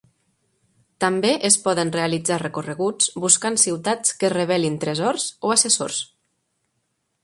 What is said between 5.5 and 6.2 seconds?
o assessors.